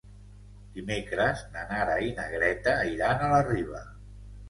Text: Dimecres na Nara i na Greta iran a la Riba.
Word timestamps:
Dimecres 0.77 1.45
na 1.57 1.67
Nara 1.73 1.99
i 2.07 2.11
na 2.23 2.27
Greta 2.35 2.77
iran 2.97 3.25
a 3.27 3.33
la 3.37 3.47
Riba. 3.55 3.89